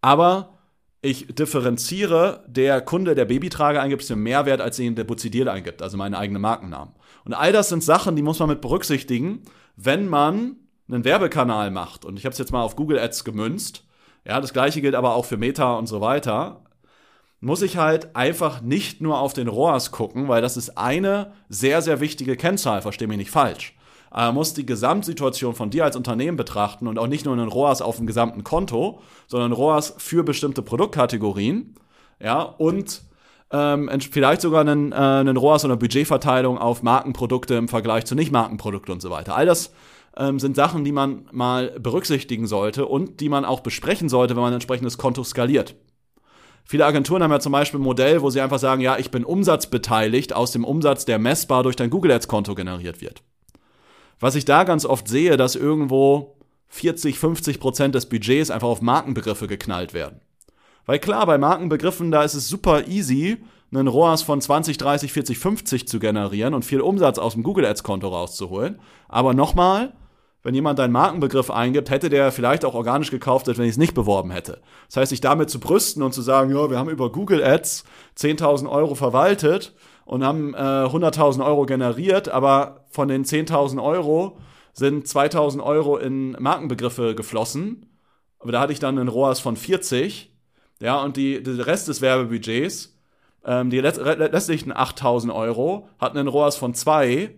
Aber 0.00 0.56
ich 1.02 1.26
differenziere, 1.26 2.44
der 2.46 2.80
Kunde, 2.80 3.14
der 3.14 3.24
Babytrage 3.24 3.80
eingibt, 3.80 4.02
ist 4.02 4.14
mehr 4.14 4.46
wert, 4.46 4.60
als 4.60 4.76
den, 4.76 4.94
der 4.94 5.04
Buzidil 5.04 5.48
eingibt, 5.48 5.82
also 5.82 5.96
meine 5.96 6.18
eigenen 6.18 6.42
Markennamen. 6.42 6.94
Und 7.24 7.34
all 7.34 7.52
das 7.52 7.68
sind 7.68 7.82
Sachen, 7.82 8.14
die 8.14 8.22
muss 8.22 8.38
man 8.38 8.48
mit 8.48 8.60
berücksichtigen, 8.60 9.42
wenn 9.76 10.08
man 10.08 10.56
einen 10.88 11.04
Werbekanal 11.04 11.70
macht. 11.70 12.04
Und 12.04 12.18
ich 12.18 12.24
habe 12.24 12.32
es 12.32 12.38
jetzt 12.38 12.52
mal 12.52 12.62
auf 12.62 12.76
Google 12.76 12.98
Ads 12.98 13.24
gemünzt. 13.24 13.84
Ja, 14.24 14.40
das 14.40 14.52
gleiche 14.52 14.80
gilt 14.80 14.94
aber 14.94 15.14
auch 15.14 15.24
für 15.24 15.36
Meta 15.36 15.74
und 15.76 15.86
so 15.86 16.00
weiter 16.00 16.62
muss 17.40 17.62
ich 17.62 17.76
halt 17.76 18.16
einfach 18.16 18.60
nicht 18.60 19.00
nur 19.00 19.18
auf 19.18 19.32
den 19.32 19.48
ROAS 19.48 19.90
gucken, 19.92 20.28
weil 20.28 20.42
das 20.42 20.56
ist 20.56 20.78
eine 20.78 21.32
sehr, 21.48 21.82
sehr 21.82 22.00
wichtige 22.00 22.36
Kennzahl, 22.36 22.82
verstehe 22.82 23.08
mich 23.08 23.18
nicht 23.18 23.30
falsch. 23.30 23.74
Aber 24.10 24.26
man 24.26 24.36
muss 24.36 24.54
die 24.54 24.64
Gesamtsituation 24.64 25.54
von 25.54 25.70
dir 25.70 25.84
als 25.84 25.96
Unternehmen 25.96 26.36
betrachten 26.36 26.86
und 26.86 26.98
auch 26.98 27.06
nicht 27.06 27.24
nur 27.24 27.34
einen 27.34 27.48
ROAS 27.48 27.82
auf 27.82 27.96
dem 27.96 28.06
gesamten 28.06 28.44
Konto, 28.44 29.00
sondern 29.26 29.52
ROAS 29.52 29.94
für 29.98 30.24
bestimmte 30.24 30.62
Produktkategorien. 30.62 31.74
Ja, 32.18 32.42
und 32.42 33.02
ähm, 33.50 33.90
vielleicht 34.10 34.40
sogar 34.40 34.62
einen, 34.62 34.92
äh, 34.92 34.96
einen 34.96 35.36
ROAS 35.36 35.64
oder 35.64 35.76
Budgetverteilung 35.76 36.58
auf 36.58 36.82
Markenprodukte 36.82 37.54
im 37.54 37.68
Vergleich 37.68 38.04
zu 38.04 38.14
Nicht-Markenprodukten 38.14 38.92
und 38.92 39.00
so 39.00 39.10
weiter. 39.10 39.36
All 39.36 39.46
das 39.46 39.72
ähm, 40.16 40.38
sind 40.38 40.56
Sachen, 40.56 40.84
die 40.84 40.92
man 40.92 41.28
mal 41.30 41.78
berücksichtigen 41.78 42.46
sollte 42.46 42.86
und 42.86 43.20
die 43.20 43.28
man 43.28 43.44
auch 43.44 43.60
besprechen 43.60 44.08
sollte, 44.08 44.34
wenn 44.34 44.42
man 44.42 44.52
ein 44.52 44.56
entsprechendes 44.56 44.98
Konto 44.98 45.22
skaliert. 45.22 45.76
Viele 46.64 46.84
Agenturen 46.84 47.22
haben 47.22 47.30
ja 47.30 47.38
zum 47.38 47.52
Beispiel 47.52 47.78
ein 47.78 47.84
Modell, 47.84 48.22
wo 48.22 48.30
sie 48.30 48.40
einfach 48.40 48.58
sagen, 48.58 48.80
ja, 48.80 48.98
ich 48.98 49.12
bin 49.12 49.24
umsatzbeteiligt 49.24 50.34
aus 50.34 50.50
dem 50.50 50.64
Umsatz, 50.64 51.04
der 51.04 51.20
messbar 51.20 51.62
durch 51.62 51.76
dein 51.76 51.90
Google 51.90 52.10
Ads 52.10 52.26
Konto 52.26 52.56
generiert 52.56 53.00
wird. 53.00 53.22
Was 54.18 54.34
ich 54.34 54.46
da 54.46 54.64
ganz 54.64 54.84
oft 54.84 55.06
sehe, 55.06 55.36
dass 55.36 55.54
irgendwo 55.54 56.36
40, 56.68 57.18
50 57.18 57.60
Prozent 57.60 57.94
des 57.94 58.08
Budgets 58.08 58.50
einfach 58.50 58.66
auf 58.66 58.82
Markenbegriffe 58.82 59.46
geknallt 59.46 59.94
werden. 59.94 60.20
Weil 60.86 61.00
klar, 61.00 61.26
bei 61.26 61.36
Markenbegriffen, 61.36 62.10
da 62.10 62.22
ist 62.22 62.34
es 62.34 62.48
super 62.48 62.86
easy, 62.86 63.38
einen 63.72 63.88
ROAS 63.88 64.22
von 64.22 64.40
20, 64.40 64.78
30, 64.78 65.12
40, 65.12 65.38
50 65.38 65.88
zu 65.88 65.98
generieren 65.98 66.54
und 66.54 66.64
viel 66.64 66.80
Umsatz 66.80 67.18
aus 67.18 67.34
dem 67.34 67.42
Google 67.42 67.66
Ads 67.66 67.82
Konto 67.82 68.08
rauszuholen. 68.08 68.78
Aber 69.08 69.34
nochmal, 69.34 69.92
wenn 70.44 70.54
jemand 70.54 70.78
deinen 70.78 70.92
Markenbegriff 70.92 71.50
eingibt, 71.50 71.90
hätte 71.90 72.08
der 72.08 72.30
vielleicht 72.30 72.64
auch 72.64 72.74
organisch 72.74 73.10
gekauft, 73.10 73.48
wenn 73.48 73.64
ich 73.64 73.72
es 73.72 73.76
nicht 73.76 73.94
beworben 73.94 74.30
hätte. 74.30 74.60
Das 74.86 74.98
heißt, 74.98 75.10
sich 75.10 75.20
damit 75.20 75.50
zu 75.50 75.58
brüsten 75.58 76.04
und 76.04 76.12
zu 76.12 76.22
sagen, 76.22 76.54
ja, 76.54 76.70
wir 76.70 76.78
haben 76.78 76.88
über 76.88 77.10
Google 77.10 77.42
Ads 77.42 77.84
10.000 78.16 78.70
Euro 78.70 78.94
verwaltet 78.94 79.74
und 80.04 80.24
haben 80.24 80.54
äh, 80.54 80.58
100.000 80.58 81.44
Euro 81.44 81.66
generiert, 81.66 82.28
aber 82.28 82.84
von 82.90 83.08
den 83.08 83.24
10.000 83.24 83.82
Euro 83.82 84.38
sind 84.72 85.06
2.000 85.06 85.60
Euro 85.60 85.96
in 85.96 86.36
Markenbegriffe 86.38 87.16
geflossen. 87.16 87.86
Aber 88.38 88.52
da 88.52 88.60
hatte 88.60 88.72
ich 88.72 88.78
dann 88.78 88.98
einen 88.98 89.08
ROAS 89.08 89.40
von 89.40 89.56
40. 89.56 90.35
Ja, 90.80 91.02
und 91.02 91.16
die, 91.16 91.42
der 91.42 91.66
Rest 91.66 91.88
des 91.88 92.00
Werbebudgets, 92.00 92.96
ähm, 93.44 93.70
die 93.70 93.78
restlichen 93.78 94.72
8.000 94.72 95.34
Euro, 95.34 95.88
hatten 95.98 96.18
einen 96.18 96.28
ROAS 96.28 96.56
von 96.56 96.74
2 96.74 97.34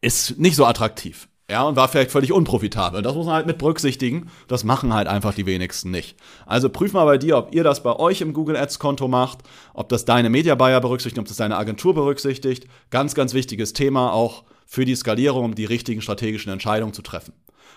ist 0.00 0.38
nicht 0.38 0.56
so 0.56 0.64
attraktiv. 0.64 1.28
Ja, 1.50 1.64
und 1.64 1.74
war 1.74 1.88
vielleicht 1.88 2.12
völlig 2.12 2.32
unprofitabel. 2.32 3.02
Das 3.02 3.16
muss 3.16 3.26
man 3.26 3.34
halt 3.34 3.46
mit 3.46 3.58
berücksichtigen. 3.58 4.30
Das 4.46 4.62
machen 4.62 4.94
halt 4.94 5.08
einfach 5.08 5.34
die 5.34 5.46
wenigsten 5.46 5.90
nicht. 5.90 6.16
Also 6.46 6.68
prüf 6.68 6.92
mal 6.92 7.04
bei 7.04 7.18
dir, 7.18 7.36
ob 7.36 7.52
ihr 7.52 7.64
das 7.64 7.82
bei 7.82 7.96
euch 7.96 8.20
im 8.20 8.32
Google 8.32 8.56
Ads 8.56 8.78
Konto 8.78 9.08
macht, 9.08 9.40
ob 9.74 9.88
das 9.88 10.04
deine 10.04 10.30
Media 10.30 10.54
Buyer 10.54 10.80
berücksichtigt, 10.80 11.18
ob 11.18 11.26
das 11.26 11.38
deine 11.38 11.56
Agentur 11.56 11.92
berücksichtigt. 11.92 12.68
Ganz, 12.90 13.16
ganz 13.16 13.34
wichtiges 13.34 13.72
Thema 13.72 14.12
auch 14.12 14.44
für 14.64 14.84
die 14.84 14.94
Skalierung, 14.94 15.44
um 15.44 15.54
die 15.56 15.64
richtigen 15.64 16.00
strategischen 16.00 16.52
Entscheidungen 16.52 16.92
zu 16.92 17.02
treffen. 17.02 17.32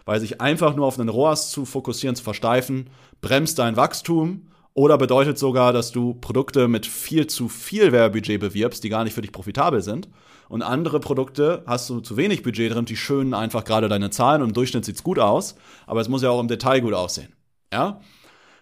Weil 0.06 0.20
sich 0.20 0.42
einfach 0.42 0.76
nur 0.76 0.86
auf 0.86 1.00
einen 1.00 1.10
ROAS 1.10 1.52
zu 1.52 1.66
fokussieren, 1.66 2.16
zu 2.16 2.24
versteifen, 2.24 2.90
bremst 3.22 3.60
dein 3.60 3.78
Wachstum 3.78 4.48
oder 4.74 4.98
bedeutet 4.98 5.38
sogar, 5.38 5.72
dass 5.72 5.92
du 5.92 6.16
Produkte 6.16 6.68
mit 6.68 6.86
viel 6.86 7.28
zu 7.28 7.48
viel 7.48 7.92
Werbebudget 7.92 8.40
bewirbst, 8.40 8.84
die 8.84 8.90
gar 8.90 9.04
nicht 9.04 9.14
für 9.14 9.22
dich 9.22 9.32
profitabel 9.32 9.82
sind 9.82 10.10
und 10.50 10.62
andere 10.62 11.00
Produkte 11.00 11.64
hast 11.66 11.90
du 11.90 12.00
zu 12.00 12.18
wenig 12.18 12.44
Budget 12.44 12.74
drin, 12.74 12.86
die 12.86 12.96
schönen 12.96 13.34
einfach 13.34 13.64
gerade 13.64 13.90
deine 13.90 14.10
Zahlen 14.10 14.42
und 14.42 14.50
im 14.50 14.54
Durchschnitt 14.54 14.86
sieht's 14.86 15.04
gut 15.04 15.20
aus, 15.20 15.56
aber 15.88 16.02
es 16.02 16.10
muss 16.10 16.22
ja 16.22 16.30
auch 16.30 16.40
im 16.40 16.48
Detail 16.48 16.80
gut 16.82 16.94
aussehen. 16.94 17.34
Ja? 17.74 18.02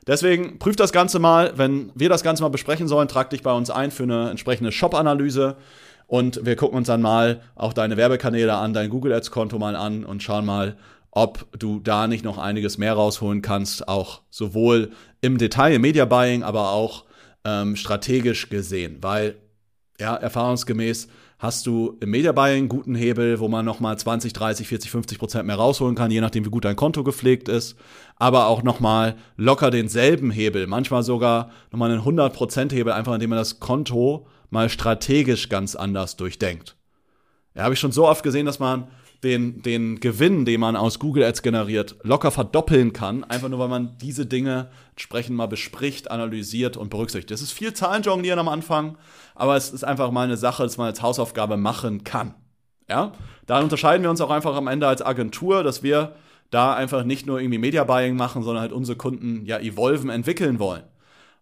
Deswegen 0.08 0.58
prüf 0.58 0.76
das 0.76 0.94
Ganze 0.94 1.20
mal. 1.20 1.54
Wenn 1.58 1.92
wir 1.94 2.10
das 2.10 2.24
Ganze 2.24 2.44
mal 2.44 2.50
besprechen 2.50 2.88
sollen, 2.88 3.08
trag 3.08 3.30
dich 3.30 3.44
bei 3.44 3.52
uns 3.52 3.70
ein 3.70 3.92
für 3.92 4.04
eine 4.04 4.30
entsprechende 4.30 4.72
Shop-Analyse. 4.72 5.58
Und 6.08 6.46
wir 6.46 6.56
gucken 6.56 6.78
uns 6.78 6.88
dann 6.88 7.02
mal 7.02 7.42
auch 7.56 7.74
deine 7.74 7.98
Werbekanäle 7.98 8.54
an, 8.54 8.74
dein 8.74 8.90
Google 8.90 9.14
Ads-Konto 9.14 9.60
mal 9.60 9.76
an 9.76 10.04
und 10.04 10.24
schauen 10.24 10.46
mal, 10.46 10.78
ob 11.12 11.48
du 11.58 11.80
da 11.80 12.08
nicht 12.08 12.24
noch 12.24 12.38
einiges 12.38 12.78
mehr 12.78 12.94
rausholen 12.94 13.42
kannst, 13.42 13.88
auch 13.88 14.22
sowohl 14.30 14.92
im 15.20 15.38
Detail, 15.38 15.74
im 15.74 15.82
Media 15.82 16.06
Buying, 16.06 16.44
aber 16.44 16.72
auch 16.72 17.06
ähm, 17.44 17.76
strategisch 17.76 18.50
gesehen. 18.50 18.98
Weil, 19.02 19.36
ja, 20.00 20.16
erfahrungsgemäß 20.16 21.10
hast 21.38 21.66
du 21.66 21.98
im 22.00 22.12
Media 22.12 22.32
Buying 22.32 22.60
einen 22.60 22.70
guten 22.70 22.96
Hebel, 22.96 23.40
wo 23.40 23.48
man 23.48 23.66
nochmal 23.66 23.98
20, 23.98 24.32
30, 24.32 24.68
40, 24.68 24.92
50 24.92 25.20
Prozent 25.20 25.48
mehr 25.48 25.56
rausholen 25.56 25.96
kann, 25.96 26.12
je 26.12 26.22
nachdem, 26.22 26.46
wie 26.46 26.50
gut 26.50 26.66
dein 26.66 26.76
Konto 26.76 27.04
gepflegt 27.04 27.50
ist. 27.50 27.76
Aber 28.16 28.48
auch 28.48 28.64
nochmal 28.64 29.16
locker 29.36 29.72
denselben 29.72 30.32
Hebel, 30.32 30.68
manchmal 30.68 31.04
sogar 31.04 31.52
nochmal 31.72 31.90
einen 31.90 32.00
100 32.00 32.34
Prozent 32.34 32.74
Hebel, 32.74 32.94
einfach 32.94 33.14
indem 33.14 33.32
man 33.32 33.40
das 33.40 33.60
Konto 33.60 34.28
mal 34.50 34.70
strategisch 34.70 35.50
ganz 35.50 35.76
anders 35.76 36.16
durchdenkt. 36.16 36.78
Ja, 37.56 37.64
habe 37.64 37.74
ich 37.74 37.80
schon 37.80 37.92
so 37.92 38.08
oft 38.08 38.24
gesehen, 38.24 38.46
dass 38.46 38.60
man 38.60 38.88
den, 39.24 39.62
den 39.62 40.00
Gewinn, 40.00 40.46
den 40.46 40.60
man 40.60 40.76
aus 40.76 40.98
Google 40.98 41.24
Ads 41.24 41.44
generiert, 41.44 41.96
locker 42.04 42.32
verdoppeln 42.32 42.92
kann, 42.92 43.24
einfach 43.24 43.50
nur 43.50 43.60
weil 43.60 43.68
man 43.68 43.98
diese 44.00 44.26
Dinge 44.26 44.72
entsprechend 44.92 45.36
mal 45.36 45.48
bespricht, 45.48 46.10
analysiert 46.10 46.76
und 46.76 46.90
berücksichtigt. 46.90 47.32
Es 47.32 47.42
ist 47.42 47.52
viel 47.52 47.74
Zahlenjonglieren 47.74 48.40
am 48.40 48.48
Anfang, 48.48 48.98
aber 49.36 49.56
es 49.56 49.72
ist 49.72 49.84
einfach 49.84 50.12
mal 50.12 50.24
eine 50.24 50.38
Sache, 50.38 50.64
dass 50.64 50.78
man 50.78 50.88
als 50.88 51.02
Hausaufgabe 51.02 51.58
machen 51.58 52.04
kann. 52.04 52.34
Ja? 52.90 53.14
Da 53.46 53.60
unterscheiden 53.60 54.04
wir 54.04 54.10
uns 54.10 54.22
auch 54.22 54.32
einfach 54.32 54.56
am 54.56 54.68
Ende 54.68 54.88
als 54.88 55.02
Agentur, 55.02 55.64
dass 55.64 55.84
wir 55.84 56.16
da 56.50 56.74
einfach 56.74 57.04
nicht 57.04 57.26
nur 57.26 57.40
irgendwie 57.40 57.60
Media 57.60 57.84
Buying 57.84 58.16
machen, 58.16 58.44
sondern 58.44 58.62
halt 58.62 58.74
unsere 58.74 58.98
Kunden 58.98 59.46
ja 59.46 59.60
evolven, 59.60 60.10
entwickeln 60.10 60.60
wollen. 60.60 60.84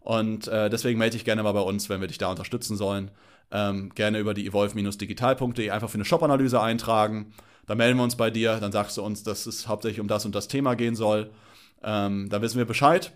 Und 0.00 0.48
äh, 0.48 0.70
deswegen 0.70 0.98
melde 0.98 1.16
dich 1.16 1.24
gerne 1.24 1.42
mal 1.42 1.52
bei 1.52 1.60
uns, 1.60 1.88
wenn 1.88 2.00
wir 2.00 2.08
dich 2.08 2.18
da 2.18 2.30
unterstützen 2.30 2.76
sollen. 2.76 3.10
Ähm, 3.50 3.90
gerne 3.94 4.18
über 4.18 4.34
die 4.34 4.46
evolve-digital.de 4.46 5.70
einfach 5.70 5.90
für 5.90 5.96
eine 5.96 6.04
Shop-Analyse 6.04 6.60
eintragen. 6.60 7.32
Dann 7.70 7.78
melden 7.78 7.98
wir 7.98 8.02
uns 8.02 8.16
bei 8.16 8.30
dir, 8.32 8.58
dann 8.58 8.72
sagst 8.72 8.96
du 8.96 9.02
uns, 9.04 9.22
dass 9.22 9.46
es 9.46 9.68
hauptsächlich 9.68 10.00
um 10.00 10.08
das 10.08 10.26
und 10.26 10.34
das 10.34 10.48
Thema 10.48 10.74
gehen 10.74 10.96
soll. 10.96 11.30
Ähm, 11.84 12.28
dann 12.28 12.42
wissen 12.42 12.58
wir 12.58 12.64
Bescheid. 12.64 13.12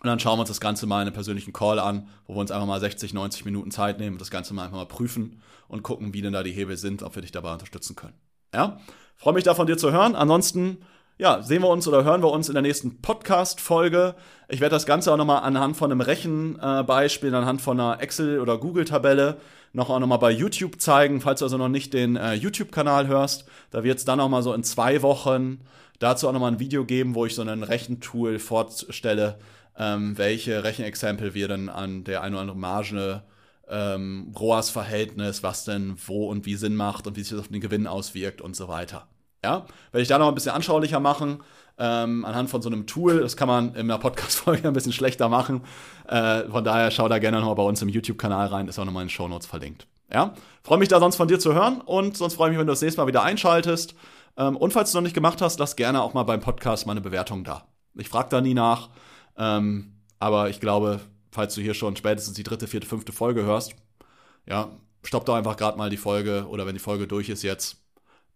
Und 0.00 0.08
dann 0.08 0.18
schauen 0.18 0.38
wir 0.38 0.40
uns 0.40 0.48
das 0.48 0.60
Ganze 0.60 0.86
mal 0.86 1.02
in 1.02 1.06
einem 1.06 1.14
persönlichen 1.14 1.52
Call 1.52 1.78
an, 1.78 2.08
wo 2.26 2.34
wir 2.34 2.40
uns 2.40 2.50
einfach 2.50 2.66
mal 2.66 2.80
60, 2.80 3.14
90 3.14 3.44
Minuten 3.44 3.70
Zeit 3.70 4.00
nehmen 4.00 4.16
und 4.16 4.20
das 4.20 4.32
Ganze 4.32 4.54
mal 4.54 4.64
einfach 4.64 4.76
mal 4.76 4.86
prüfen 4.86 5.40
und 5.68 5.84
gucken, 5.84 6.12
wie 6.12 6.20
denn 6.20 6.32
da 6.32 6.42
die 6.42 6.50
Hebel 6.50 6.76
sind, 6.76 7.04
ob 7.04 7.14
wir 7.14 7.22
dich 7.22 7.30
dabei 7.30 7.52
unterstützen 7.52 7.94
können. 7.94 8.18
Ja? 8.52 8.80
Freue 9.14 9.34
mich 9.34 9.44
da 9.44 9.54
von 9.54 9.68
dir 9.68 9.78
zu 9.78 9.92
hören. 9.92 10.16
Ansonsten, 10.16 10.78
ja, 11.20 11.42
sehen 11.42 11.60
wir 11.60 11.68
uns 11.68 11.86
oder 11.86 12.02
hören 12.02 12.22
wir 12.22 12.30
uns 12.30 12.48
in 12.48 12.54
der 12.54 12.62
nächsten 12.62 13.02
Podcast-Folge. 13.02 14.14
Ich 14.48 14.60
werde 14.60 14.74
das 14.74 14.86
Ganze 14.86 15.12
auch 15.12 15.18
nochmal 15.18 15.42
anhand 15.42 15.76
von 15.76 15.92
einem 15.92 16.00
Rechenbeispiel, 16.00 17.34
anhand 17.34 17.60
von 17.60 17.78
einer 17.78 18.00
Excel- 18.00 18.40
oder 18.40 18.56
Google-Tabelle 18.56 19.36
noch 19.74 19.90
auch 19.90 19.98
nochmal 19.98 20.18
bei 20.18 20.30
YouTube 20.30 20.80
zeigen, 20.80 21.20
falls 21.20 21.40
du 21.40 21.44
also 21.44 21.58
noch 21.58 21.68
nicht 21.68 21.92
den 21.92 22.16
äh, 22.16 22.32
YouTube-Kanal 22.32 23.06
hörst. 23.06 23.44
Da 23.70 23.84
wird 23.84 23.98
es 23.98 24.06
dann 24.06 24.18
auch 24.18 24.30
mal 24.30 24.42
so 24.42 24.54
in 24.54 24.64
zwei 24.64 25.02
Wochen 25.02 25.60
dazu 25.98 26.26
auch 26.26 26.32
nochmal 26.32 26.52
ein 26.52 26.58
Video 26.58 26.86
geben, 26.86 27.14
wo 27.14 27.26
ich 27.26 27.34
so 27.34 27.42
ein 27.42 27.62
Rechentool 27.64 28.38
vorstelle, 28.38 29.38
ähm, 29.76 30.16
welche 30.16 30.64
Rechenexempel 30.64 31.34
wir 31.34 31.48
dann 31.48 31.68
an 31.68 32.02
der 32.02 32.22
einen 32.22 32.34
oder 32.34 32.40
anderen 32.40 32.60
Marge 32.60 33.22
ähm, 33.68 34.32
ROAS-Verhältnis, 34.34 35.42
was 35.42 35.66
denn 35.66 35.96
wo 36.06 36.30
und 36.30 36.46
wie 36.46 36.54
Sinn 36.54 36.76
macht 36.76 37.06
und 37.06 37.18
wie 37.18 37.20
sich 37.20 37.32
das 37.32 37.40
auf 37.40 37.48
den 37.48 37.60
Gewinn 37.60 37.86
auswirkt 37.86 38.40
und 38.40 38.56
so 38.56 38.68
weiter. 38.68 39.06
Ja, 39.44 39.64
werde 39.92 40.02
ich 40.02 40.08
da 40.08 40.18
noch 40.18 40.28
ein 40.28 40.34
bisschen 40.34 40.52
anschaulicher 40.52 41.00
machen, 41.00 41.42
ähm, 41.78 42.24
anhand 42.24 42.50
von 42.50 42.60
so 42.60 42.68
einem 42.68 42.86
Tool. 42.86 43.20
Das 43.20 43.36
kann 43.36 43.48
man 43.48 43.70
in 43.74 43.90
einer 43.90 43.98
Podcast-Folge 43.98 44.68
ein 44.68 44.74
bisschen 44.74 44.92
schlechter 44.92 45.28
machen. 45.28 45.62
Äh, 46.06 46.44
von 46.48 46.62
daher 46.62 46.90
schau 46.90 47.08
da 47.08 47.18
gerne 47.18 47.40
noch 47.40 47.54
bei 47.54 47.62
uns 47.62 47.80
im 47.80 47.88
YouTube-Kanal 47.88 48.48
rein, 48.48 48.68
ist 48.68 48.78
auch 48.78 48.84
nochmal 48.84 49.02
in 49.02 49.08
den 49.08 49.12
Show 49.12 49.28
Notes 49.28 49.46
verlinkt. 49.46 49.86
Ja, 50.12 50.34
freue 50.62 50.78
mich 50.78 50.88
da 50.88 50.98
sonst 50.98 51.16
von 51.16 51.28
dir 51.28 51.38
zu 51.38 51.54
hören 51.54 51.80
und 51.80 52.16
sonst 52.16 52.34
freue 52.34 52.48
ich 52.48 52.52
mich, 52.52 52.58
wenn 52.58 52.66
du 52.66 52.72
das 52.72 52.82
nächste 52.82 53.00
Mal 53.00 53.06
wieder 53.06 53.22
einschaltest. 53.22 53.94
Ähm, 54.36 54.56
und 54.56 54.72
falls 54.72 54.90
du 54.90 54.90
es 54.90 54.94
noch 54.94 55.02
nicht 55.02 55.14
gemacht 55.14 55.40
hast, 55.40 55.58
lass 55.58 55.76
gerne 55.76 56.02
auch 56.02 56.14
mal 56.14 56.24
beim 56.24 56.40
Podcast 56.40 56.86
meine 56.86 57.00
Bewertung 57.00 57.44
da. 57.44 57.66
Ich 57.94 58.08
frage 58.08 58.28
da 58.28 58.40
nie 58.40 58.54
nach, 58.54 58.90
ähm, 59.36 59.94
aber 60.18 60.50
ich 60.50 60.60
glaube, 60.60 61.00
falls 61.30 61.54
du 61.54 61.60
hier 61.60 61.74
schon 61.74 61.96
spätestens 61.96 62.36
die 62.36 62.42
dritte, 62.42 62.66
vierte, 62.66 62.86
fünfte 62.86 63.12
Folge 63.12 63.42
hörst, 63.44 63.74
ja, 64.46 64.70
stopp 65.02 65.24
doch 65.24 65.34
einfach 65.34 65.56
gerade 65.56 65.78
mal 65.78 65.90
die 65.90 65.96
Folge 65.96 66.46
oder 66.48 66.66
wenn 66.66 66.74
die 66.74 66.80
Folge 66.80 67.06
durch 67.06 67.28
ist 67.28 67.42
jetzt, 67.42 67.78